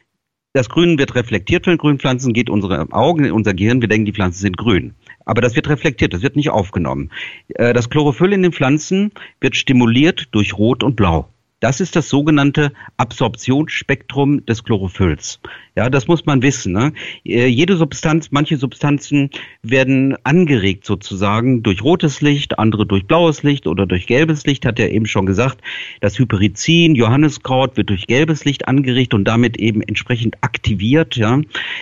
[0.56, 3.88] das Grün wird reflektiert von den grünen Pflanzen, geht unsere Augen in unser Gehirn, wir
[3.88, 4.94] denken, die Pflanzen sind grün.
[5.24, 7.10] Aber das wird reflektiert, das wird nicht aufgenommen.
[7.48, 11.28] Äh, das Chlorophyll in den Pflanzen wird stimuliert durch Rot und Blau.
[11.60, 15.40] Das ist das sogenannte Absorptionsspektrum des Chlorophylls.
[15.74, 16.74] Ja, das muss man wissen.
[16.74, 16.92] Ne?
[17.24, 19.30] Äh, jede Substanz, manche Substanzen
[19.62, 24.78] werden angeregt sozusagen durch rotes Licht, andere durch blaues Licht oder durch gelbes Licht, hat
[24.78, 25.62] er eben schon gesagt.
[26.02, 31.16] Das Hyperizin, Johanniskraut wird durch gelbes Licht angeregt und damit eben entsprechend aktiviert.
[31.16, 31.40] Ja,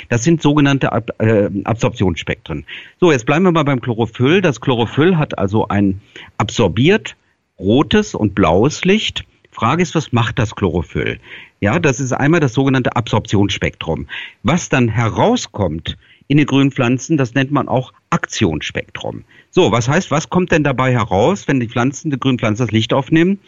[0.08, 2.64] das sind sogenannte Ab äh, Absorptionsspektren.
[3.00, 4.40] So, jetzt bleiben wir mal beim Chlorophyll.
[4.40, 6.00] Das Chlorophyll hat also ein
[6.38, 7.16] absorbiert
[7.58, 11.20] rotes und blaues Licht Frage ist, was macht das Chlorophyll?
[11.60, 14.08] Ja, das ist einmal das sogenannte Absorptionsspektrum.
[14.42, 19.22] Was dann herauskommt in den grünen Pflanzen, das nennt man auch Aktionsspektrum.
[19.50, 22.72] So, was heißt, was kommt denn dabei heraus, wenn die Pflanzen, die grünen Pflanzen das
[22.72, 23.38] Licht aufnehmen?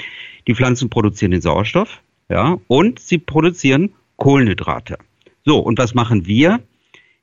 [0.47, 4.99] Die Pflanzen produzieren den Sauerstoff, ja, und sie produzieren Kohlenhydrate.
[5.45, 6.61] So, und was machen wir?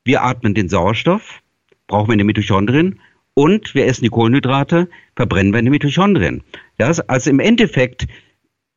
[0.04, 1.42] Wir atmen den Sauerstoff,
[1.88, 3.00] brauchen wir in den Mitochondrien
[3.34, 6.44] und wir essen die Kohlenhydrate, verbrennen wir in den Mitochondrien.
[6.80, 8.08] Ja, also im Endeffekt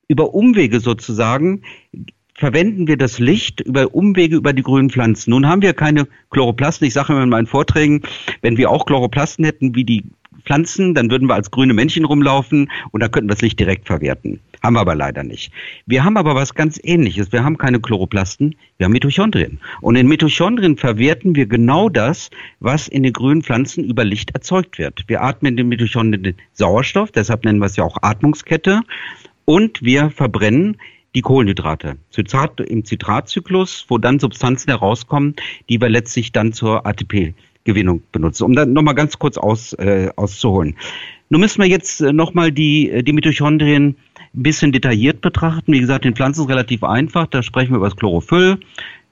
[0.08, 1.62] über Umwege sozusagen
[2.34, 5.30] verwenden wir das Licht über Umwege über die grünen Pflanzen.
[5.30, 6.86] Nun haben wir keine Chloroplasten.
[6.86, 8.02] Ich sage immer in meinen Vorträgen,
[8.42, 10.04] wenn wir auch Chloroplasten hätten wie die
[10.44, 13.86] Pflanzen, dann würden wir als grüne Männchen rumlaufen und dann könnten wir das Licht direkt
[13.86, 14.40] verwerten.
[14.62, 15.52] Haben wir aber leider nicht.
[15.86, 17.32] Wir haben aber was ganz ähnliches.
[17.32, 19.58] Wir haben keine Chloroplasten, wir haben Mitochondrien.
[19.80, 24.78] Und in Mitochondrien verwerten wir genau das, was in den grünen Pflanzen über Licht erzeugt
[24.78, 25.04] wird.
[25.08, 28.82] Wir atmen in den Mitochondrien Sauerstoff, deshalb nennen wir es ja auch Atmungskette.
[29.46, 30.76] Und wir verbrennen
[31.14, 35.34] die Kohlenhydrate Zitrat, im Zitratzyklus, wo dann Substanzen herauskommen,
[35.70, 38.44] die wir letztlich dann zur ATP-Gewinnung benutzen.
[38.44, 40.76] Um dann nochmal ganz kurz aus, äh, auszuholen.
[41.30, 43.96] Nun müssen wir jetzt äh, nochmal die, äh, die Mitochondrien
[44.34, 45.72] ein bisschen detailliert betrachten.
[45.72, 47.26] Wie gesagt, in Pflanzen ist relativ einfach.
[47.28, 48.58] Da sprechen wir über das Chlorophyll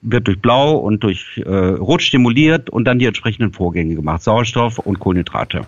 [0.06, 4.78] wird durch Blau und durch äh, Rot stimuliert und dann die entsprechenden Vorgänge gemacht, Sauerstoff
[4.78, 5.66] und Kohlenhydrate.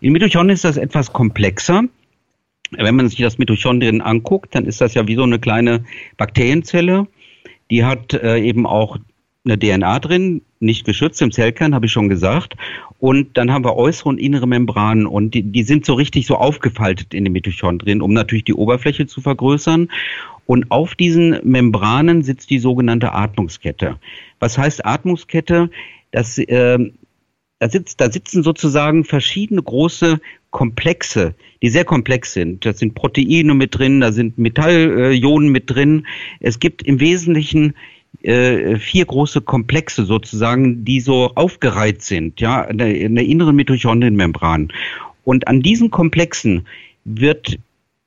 [0.00, 1.82] In Mitochondrien ist das etwas komplexer
[2.76, 5.84] wenn man sich das Mitochondrien anguckt, dann ist das ja wie so eine kleine
[6.16, 7.06] Bakterienzelle.
[7.70, 8.98] Die hat äh, eben auch
[9.44, 12.54] eine DNA drin, nicht geschützt im Zellkern, habe ich schon gesagt.
[12.98, 16.36] Und dann haben wir äußere und innere Membranen und die, die sind so richtig so
[16.36, 19.90] aufgefaltet in den Mitochondrien, um natürlich die Oberfläche zu vergrößern.
[20.46, 23.98] Und auf diesen Membranen sitzt die sogenannte Atmungskette.
[24.38, 25.70] Was heißt Atmungskette?
[26.12, 26.78] Das, äh,
[27.58, 30.20] da, sitzt, da sitzen sozusagen verschiedene große
[30.52, 32.64] Komplexe, die sehr komplex sind.
[32.64, 36.06] Da sind Proteine mit drin, da sind Metallionen mit drin.
[36.38, 37.74] Es gibt im Wesentlichen
[38.22, 43.56] äh, vier große Komplexe sozusagen, die so aufgereiht sind, ja, in der, in der inneren
[43.56, 44.72] Mitochondrienmembran.
[45.24, 46.66] Und an diesen Komplexen
[47.04, 47.58] wird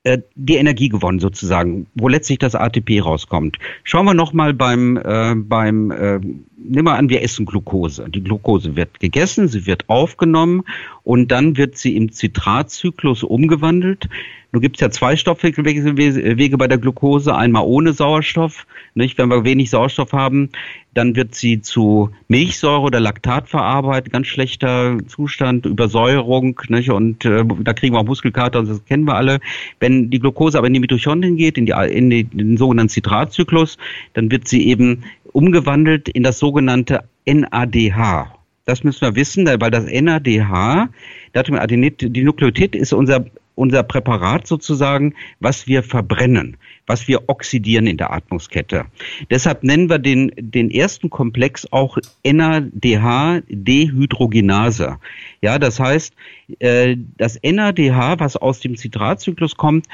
[0.05, 3.57] äh, die Energie gewonnen sozusagen, wo letztlich das ATP rauskommt.
[3.83, 8.07] Schauen wir nochmal beim, äh, beim äh, nehmen wir an, wir essen Glucose.
[8.09, 10.63] Die Glucose wird gegessen, sie wird aufgenommen
[11.03, 14.07] und dann wird sie im Zitratzyklus umgewandelt.
[14.55, 18.65] Nun gibt es ja zwei Stoffwege bei der Glucose, einmal ohne Sauerstoff.
[18.93, 19.17] Nicht?
[19.17, 20.47] Wenn wir wenig Sauerstoff haben,
[20.93, 26.89] dann wird sie zu Milchsäure oder Laktat verarbeitet, ganz schlechter Zustand, Übersäuerung, nicht?
[26.89, 29.41] und äh, da kriegen wir auch Muskelkater, das kennen wir alle.
[29.81, 32.91] Wenn die Glucose aber in die Mitochondrien geht, in, die, in, die, in den sogenannten
[32.91, 33.77] Zitratzyklus,
[34.13, 38.33] dann wird sie eben umgewandelt in das sogenannte NADH.
[38.63, 40.87] Das müssen wir wissen, weil das NADH,
[41.35, 48.13] die Nukleotid ist unser, unser Präparat sozusagen, was wir verbrennen, was wir oxidieren in der
[48.13, 48.85] Atmungskette.
[49.29, 54.97] Deshalb nennen wir den, den ersten Komplex auch NADH-Dehydrogenase.
[55.41, 56.13] Ja, das heißt,
[56.59, 59.87] äh, das NADH, was aus dem Zitratzyklus kommt,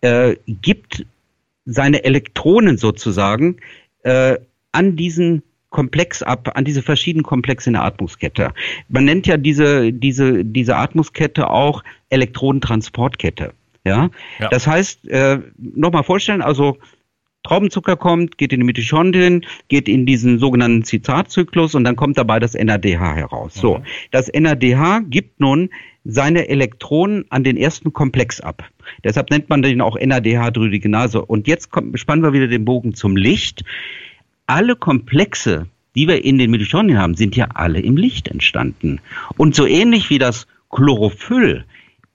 [0.00, 1.04] äh, gibt
[1.66, 3.58] seine Elektronen sozusagen
[4.02, 4.38] äh,
[4.72, 8.52] an diesen Komplex ab, an diese verschiedenen Komplexe in der Atmungskette.
[8.88, 13.52] Man nennt ja diese, diese, diese Atmungskette auch Elektronentransportkette.
[13.84, 14.10] Ja?
[14.38, 14.48] ja.
[14.48, 16.76] Das heißt, äh, nochmal vorstellen, also
[17.42, 22.38] Traubenzucker kommt, geht in die Mitochondrien, geht in diesen sogenannten Zitratzyklus und dann kommt dabei
[22.38, 23.56] das NADH heraus.
[23.56, 23.60] Mhm.
[23.60, 25.70] So, das NADH gibt nun
[26.04, 28.64] seine Elektronen an den ersten Komplex ab.
[29.04, 31.24] Deshalb nennt man den auch NADH-Hydrogenase.
[31.24, 33.64] Und jetzt kommt, spannen wir wieder den Bogen zum Licht
[34.50, 39.00] alle Komplexe, die wir in den Mitochondrien haben, sind ja alle im Licht entstanden.
[39.36, 41.64] Und so ähnlich wie das Chlorophyll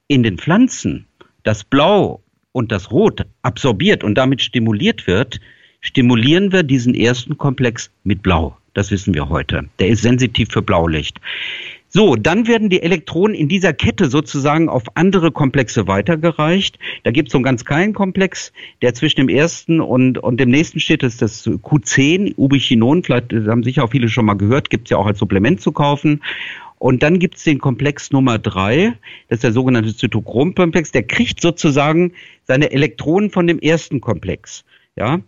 [0.08, 1.08] in den Pflanzen,
[1.43, 2.21] das Blau
[2.52, 5.39] und das Rot absorbiert und damit stimuliert wird,
[5.80, 8.58] stimulieren wir diesen ersten Komplex mit Blau.
[8.74, 9.69] Das wissen wir heute.
[9.80, 11.21] Der ist sensitiv für Blaulicht.
[11.95, 16.77] So, dann werden die Elektronen in dieser Kette sozusagen auf andere Komplexe weitergereicht.
[17.03, 20.49] Da gibt es so einen ganz kleinen Komplex, der zwischen dem ersten und, und dem
[20.49, 24.69] nächsten steht, das ist das Q10, Ubichinon, vielleicht haben sicher auch viele schon mal gehört,
[24.69, 26.21] gibt es ja auch als Supplement zu kaufen.
[26.79, 28.97] Und dann gibt es den Komplex Nummer drei,
[29.29, 32.12] das ist der sogenannte Zytochrom-Komplex, der kriegt sozusagen
[32.43, 34.65] seine Elektronen von dem ersten Komplex.
[34.97, 35.21] Ja,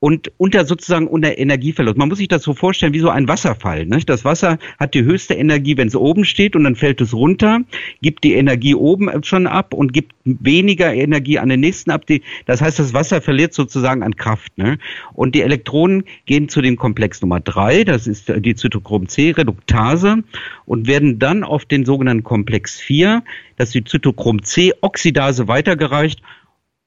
[0.00, 1.98] und unter sozusagen unter Energieverlust.
[1.98, 3.84] Man muss sich das so vorstellen wie so ein Wasserfall.
[3.84, 4.08] Nicht?
[4.08, 7.60] Das Wasser hat die höchste Energie, wenn es oben steht und dann fällt es runter,
[8.00, 12.06] gibt die Energie oben schon ab und gibt weniger Energie an den nächsten ab.
[12.06, 14.56] Die, das heißt, das Wasser verliert sozusagen an Kraft.
[14.56, 14.78] Ne?
[15.12, 20.24] Und die Elektronen gehen zu dem Komplex Nummer drei, das ist die Zytochrom-C-Reduktase
[20.64, 23.22] und werden dann auf den sogenannten Komplex vier,
[23.56, 26.22] das ist die Zytochrom-C-Oxidase weitergereicht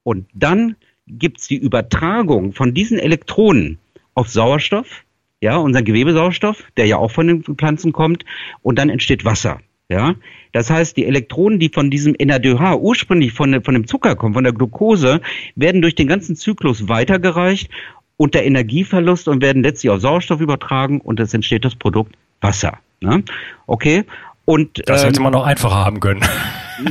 [0.02, 0.74] und dann
[1.06, 3.78] gibt es die Übertragung von diesen Elektronen
[4.14, 5.04] auf Sauerstoff,
[5.40, 8.24] ja, unseren Gewebesauerstoff, der ja auch von den Pflanzen kommt,
[8.62, 9.60] und dann entsteht Wasser.
[9.90, 10.14] Ja,
[10.52, 14.44] das heißt, die Elektronen, die von diesem NADH ursprünglich von, von dem Zucker kommen, von
[14.44, 15.20] der Glucose,
[15.56, 17.70] werden durch den ganzen Zyklus weitergereicht
[18.16, 22.78] unter Energieverlust und werden letztlich auf Sauerstoff übertragen und es entsteht das Produkt Wasser.
[23.00, 23.24] Ne?
[23.66, 24.04] Okay.
[24.46, 26.20] Und, das hätte ähm, man noch einfacher haben können.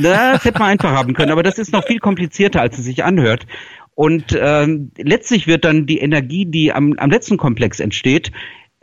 [0.00, 3.04] Das hätte man einfach haben können, aber das ist noch viel komplizierter, als es sich
[3.04, 3.46] anhört.
[3.94, 8.32] Und ähm, letztlich wird dann die Energie, die am, am letzten Komplex entsteht,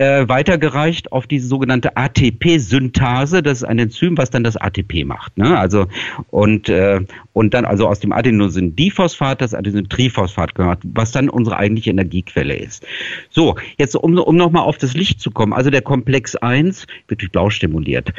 [0.01, 3.43] äh, weitergereicht auf diese sogenannte ATP-Synthase.
[3.43, 5.37] Das ist ein Enzym, was dann das ATP macht.
[5.37, 5.55] Ne?
[5.57, 5.85] Also
[6.31, 7.01] und äh,
[7.33, 12.83] und dann also aus dem Adenosin-Diphosphat das Adenosin-Triphosphat gehört, was dann unsere eigentliche Energiequelle ist.
[13.29, 15.53] So, jetzt um, um nochmal auf das Licht zu kommen.
[15.53, 18.11] Also der Komplex 1 wird durch Blau stimuliert.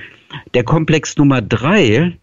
[0.54, 2.16] Der Komplex Nummer 3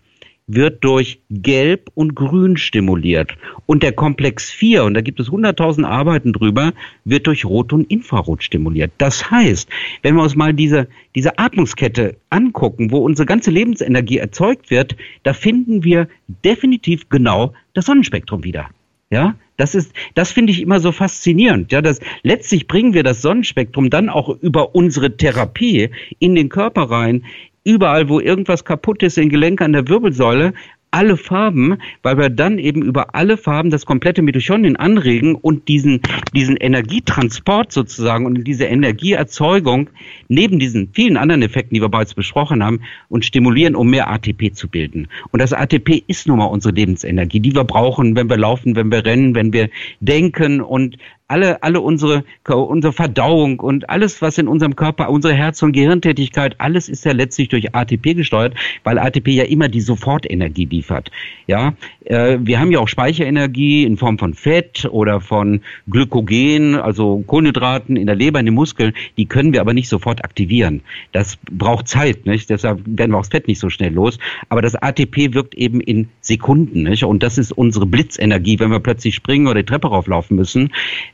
[0.49, 3.37] wird durch Gelb und Grün stimuliert.
[3.67, 6.73] Und der Komplex 4, und da gibt es 100.000 Arbeiten drüber,
[7.05, 8.91] wird durch Rot und Infrarot stimuliert.
[8.97, 9.69] Das heißt,
[10.01, 15.33] wenn wir uns mal diese, diese Atmungskette angucken, wo unsere ganze Lebensenergie erzeugt wird, da
[15.33, 16.07] finden wir
[16.43, 18.69] definitiv genau das Sonnenspektrum wieder.
[19.11, 21.71] Ja, das ist, das finde ich immer so faszinierend.
[21.71, 26.83] Ja, das, letztlich bringen wir das Sonnenspektrum dann auch über unsere Therapie in den Körper
[26.83, 27.25] rein,
[27.63, 30.53] überall, wo irgendwas kaputt ist, in Gelenk an der Wirbelsäule,
[30.91, 36.01] alle Farben, weil wir dann eben über alle Farben das komplette Mitochondrien anregen und diesen,
[36.33, 39.89] diesen Energietransport sozusagen und diese Energieerzeugung
[40.27, 44.53] neben diesen vielen anderen Effekten, die wir bereits besprochen haben, und stimulieren, um mehr ATP
[44.53, 45.07] zu bilden.
[45.31, 48.91] Und das ATP ist nun mal unsere Lebensenergie, die wir brauchen, wenn wir laufen, wenn
[48.91, 49.69] wir rennen, wenn wir
[49.99, 50.97] denken und
[51.29, 56.55] alle, alle unsere, unsere Verdauung und alles, was in unserem Körper, unsere Herz- und Gehirntätigkeit,
[56.57, 61.11] alles ist ja letztlich durch ATP gesteuert, weil ATP ja immer die Sofortenergie liefert.
[61.45, 67.23] Ja, äh, wir haben ja auch Speicherenergie in Form von Fett oder von Glykogen, also
[67.27, 68.93] Kohlenhydraten in der Leber, in den Muskeln.
[69.17, 70.81] Die können wir aber nicht sofort aktivieren.
[71.11, 72.49] Das braucht Zeit, nicht?
[72.49, 74.17] Deshalb werden wir auch das Fett nicht so schnell los.
[74.49, 77.03] Aber das ATP wirkt eben in Sekunden, nicht?
[77.03, 80.71] Und das ist unsere Blitzenergie, wenn wir plötzlich springen oder die Treppe rauflaufen müssen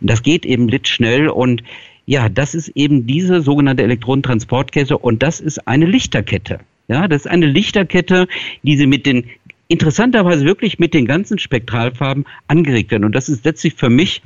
[0.10, 1.64] das geht eben blitzschnell und
[2.06, 6.60] ja, das ist eben diese sogenannte Elektronentransportkette und das ist eine Lichterkette.
[6.88, 8.28] Ja, das ist eine Lichterkette,
[8.62, 9.26] die sie mit den
[9.68, 13.06] interessanterweise wirklich mit den ganzen Spektralfarben angeregt werden.
[13.06, 14.22] Und das ist letztlich für mich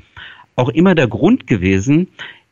[0.58, 2.10] auch immer der Grund gewesen,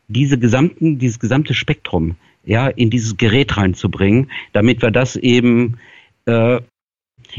[0.07, 5.77] diese gesamten, dieses gesamte Spektrum ja in dieses Gerät reinzubringen, damit wir das eben
[6.25, 6.61] äh,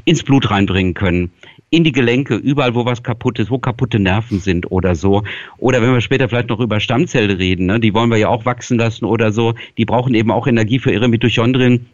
[0.04, 1.30] ins Blut reinbringen können
[1.70, 5.22] in die Gelenke, überall, wo was kaputt ist, wo kaputte Nerven sind oder so.
[5.58, 8.44] Oder wenn wir später vielleicht noch über Stammzellen reden, ne, die wollen wir ja auch
[8.44, 11.86] wachsen lassen oder so, die brauchen eben auch Energie für ihre Mitochondrien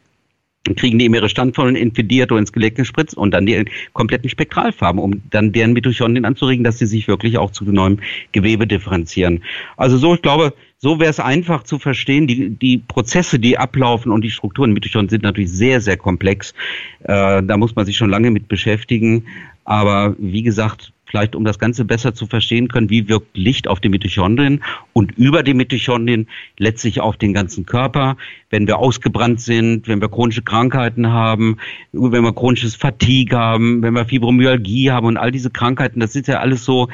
[0.77, 5.01] kriegen die eben ihre Standformen infidiert oder ins Gelenk gespritzt und dann die kompletten Spektralfarben,
[5.01, 7.99] um dann deren Mitochondrien anzuregen, dass sie sich wirklich auch zu neuem
[8.33, 9.43] Gewebe differenzieren.
[9.77, 12.27] Also so, ich glaube, so wäre es einfach zu verstehen.
[12.27, 16.55] Die, die Prozesse, die ablaufen und die Strukturen Mitochondrien sind natürlich sehr, sehr komplex.
[17.03, 19.27] Äh, da muss man sich schon lange mit beschäftigen.
[19.64, 23.81] Aber wie gesagt, vielleicht um das Ganze besser zu verstehen können, wie wirkt Licht auf
[23.81, 28.16] die Mitochondrien und über die Mitochondrien letztlich auf den ganzen Körper.
[28.50, 31.59] Wenn wir ausgebrannt sind, wenn wir chronische Krankheiten haben,
[31.92, 36.27] wenn wir chronisches Fatigue haben, wenn wir Fibromyalgie haben und all diese Krankheiten, das ist
[36.29, 36.88] ja alles so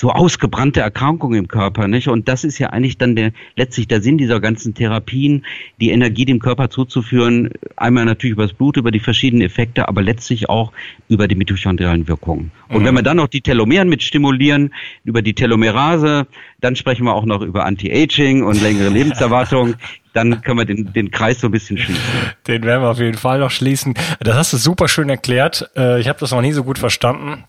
[0.00, 2.08] so ausgebrannte Erkrankungen im Körper, nicht?
[2.08, 5.44] Und das ist ja eigentlich dann der, letztlich der Sinn dieser ganzen Therapien,
[5.78, 10.00] die Energie dem Körper zuzuführen, einmal natürlich über das Blut, über die verschiedenen Effekte, aber
[10.00, 10.72] letztlich auch
[11.10, 12.50] über die mitochondrialen Wirkungen.
[12.70, 12.86] Und mhm.
[12.86, 14.72] wenn wir dann noch die Telomeren mit stimulieren,
[15.04, 16.26] über die Telomerase,
[16.62, 19.74] dann sprechen wir auch noch über Anti-Aging und längere Lebenserwartung.
[20.14, 22.02] dann können wir den, den Kreis so ein bisschen schließen.
[22.46, 23.92] Den werden wir auf jeden Fall noch schließen.
[24.20, 25.70] Das hast du super schön erklärt.
[25.76, 27.44] Äh, ich habe das noch nie so gut verstanden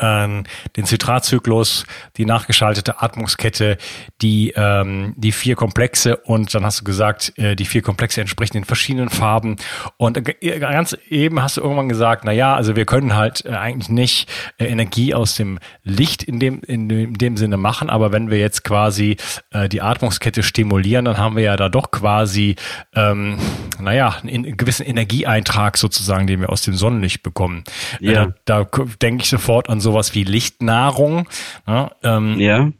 [0.00, 1.86] den Zitratzyklus,
[2.16, 3.78] die nachgeschaltete Atmungskette,
[4.22, 8.54] die, ähm, die vier Komplexe und dann hast du gesagt, äh, die vier Komplexe entsprechen
[8.54, 9.56] den verschiedenen Farben.
[9.96, 13.50] Und äh, ganz eben hast du irgendwann gesagt, na ja, also wir können halt äh,
[13.50, 17.88] eigentlich nicht äh, Energie aus dem Licht in dem, in, dem, in dem Sinne machen,
[17.88, 19.16] aber wenn wir jetzt quasi
[19.50, 22.56] äh, die Atmungskette stimulieren, dann haben wir ja da doch quasi,
[22.96, 23.38] ähm,
[23.80, 27.62] naja, einen gewissen Energieeintrag sozusagen, den wir aus dem Sonnenlicht bekommen.
[28.00, 28.26] Äh, ja.
[28.44, 31.28] da, da denke ich sofort an sowas wie Lichtnahrung.
[31.66, 31.90] Ja.
[32.02, 32.70] Ähm, ja.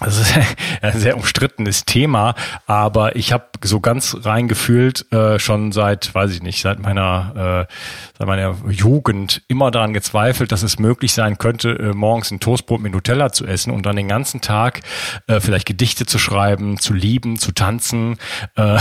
[0.00, 0.34] Das ist
[0.82, 2.34] ein sehr umstrittenes Thema,
[2.66, 7.74] aber ich habe so ganz reingefühlt äh, schon seit, weiß ich nicht, seit meiner, äh,
[8.18, 12.80] seit meiner Jugend immer daran gezweifelt, dass es möglich sein könnte, äh, morgens ein Toastbrot
[12.80, 14.80] mit Nutella zu essen und dann den ganzen Tag
[15.26, 18.16] äh, vielleicht Gedichte zu schreiben, zu lieben, zu tanzen,
[18.56, 18.78] äh,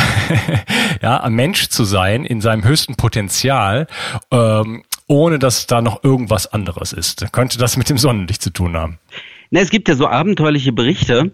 [1.02, 3.88] ja, ein Mensch zu sein in seinem höchsten Potenzial.
[4.32, 7.26] Ähm, ohne dass da noch irgendwas anderes ist.
[7.34, 9.00] Könnte das mit dem Sonnenlicht zu tun haben?
[9.52, 11.32] Na, es gibt ja so abenteuerliche Berichte.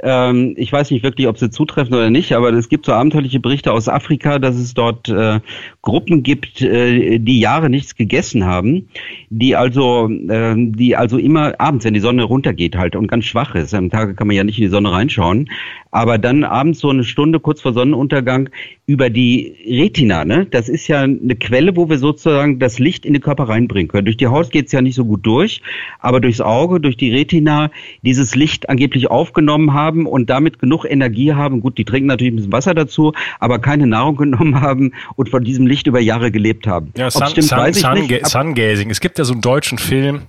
[0.00, 3.40] Ähm, ich weiß nicht wirklich, ob sie zutreffen oder nicht, aber es gibt so abenteuerliche
[3.40, 5.40] Berichte aus Afrika, dass es dort äh,
[5.82, 8.88] Gruppen gibt, äh, die Jahre nichts gegessen haben,
[9.28, 13.54] die also, äh, die also immer abends, wenn die Sonne runtergeht halt und ganz schwach
[13.54, 13.74] ist.
[13.74, 15.50] Am Tage kann man ja nicht in die Sonne reinschauen,
[15.90, 18.50] aber dann abends so eine Stunde kurz vor Sonnenuntergang
[18.86, 20.46] über die Retina, ne?
[20.46, 24.04] Das ist ja eine Quelle, wo wir sozusagen das Licht in den Körper reinbringen können.
[24.04, 25.60] Durch die Haut geht's ja nicht so gut durch,
[25.98, 27.57] aber durchs Auge, durch die Retina
[28.02, 31.60] dieses Licht angeblich aufgenommen haben und damit genug Energie haben.
[31.60, 35.44] Gut, die trinken natürlich ein bisschen Wasser dazu, aber keine Nahrung genommen haben und von
[35.44, 36.92] diesem Licht über Jahre gelebt haben.
[36.96, 38.90] Ja, Sun, stimmt, Sun, Sun, Sungazing.
[38.90, 40.22] Es gibt ja so einen deutschen Film,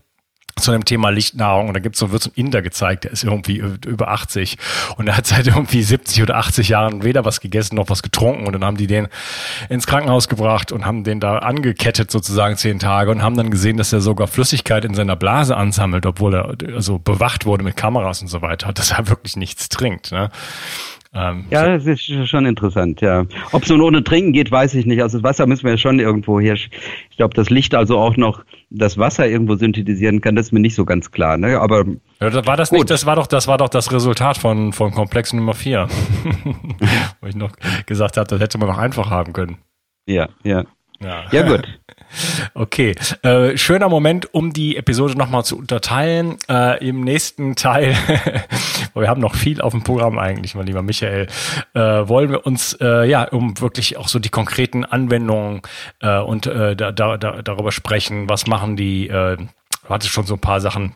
[0.61, 3.23] zu dem Thema Lichtnahrung und da gibt's so, wird so ein Inder gezeigt, der ist
[3.23, 4.57] irgendwie über 80
[4.97, 8.45] und er hat seit irgendwie 70 oder 80 Jahren weder was gegessen noch was getrunken
[8.45, 9.07] und dann haben die den
[9.69, 13.77] ins Krankenhaus gebracht und haben den da angekettet sozusagen zehn Tage und haben dann gesehen,
[13.77, 18.21] dass er sogar Flüssigkeit in seiner Blase ansammelt, obwohl er also bewacht wurde mit Kameras
[18.21, 20.11] und so weiter, dass er wirklich nichts trinkt.
[20.11, 20.29] Ne?
[21.11, 23.25] Ähm, ja, das ist schon interessant, ja.
[23.51, 25.01] Ob es nun ohne Trinken geht, weiß ich nicht.
[25.01, 26.53] Also das Wasser müssen wir ja schon irgendwo hier.
[26.53, 26.69] Ich
[27.17, 30.75] glaube, das Licht also auch noch das Wasser irgendwo synthetisieren kann, das ist mir nicht
[30.75, 31.37] so ganz klar.
[31.37, 31.59] Ne?
[31.59, 31.85] Aber
[32.19, 32.79] ja, war das gut.
[32.79, 35.87] nicht, das war doch, das war doch das Resultat von, von Komplex Nummer 4.
[37.21, 37.53] Wo ich noch
[37.87, 39.57] gesagt habe, das hätte man noch einfach haben können.
[40.05, 40.63] Ja, ja.
[41.01, 41.67] Ja, ja gut.
[42.53, 46.37] Okay, äh, schöner Moment, um die Episode nochmal zu unterteilen.
[46.49, 47.95] Äh, Im nächsten Teil,
[48.93, 51.27] wir haben noch viel auf dem Programm eigentlich, mein lieber Michael,
[51.73, 55.61] äh, wollen wir uns äh, ja um wirklich auch so die konkreten Anwendungen
[56.01, 59.47] äh, und äh, da, da, darüber sprechen, was machen die, du
[59.89, 60.95] hattest schon so ein paar Sachen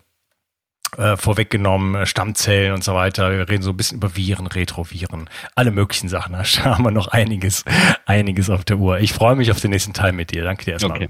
[0.98, 3.32] äh, vorweggenommen, äh, Stammzellen und so weiter.
[3.32, 6.34] Wir reden so ein bisschen über Viren, Retroviren, alle möglichen Sachen.
[6.64, 7.66] Da haben wir noch einiges,
[8.06, 9.00] einiges auf der Uhr.
[9.00, 10.44] Ich freue mich auf den nächsten Teil mit dir.
[10.44, 10.98] Danke dir erstmal.
[10.98, 11.10] Okay.